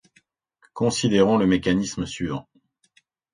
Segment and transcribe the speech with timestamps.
[0.73, 2.47] Considérons le mécanisme suivant.